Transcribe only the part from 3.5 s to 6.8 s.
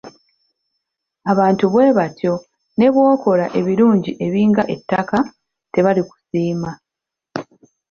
ebirungi ebinga ettaka, tebali kusiima.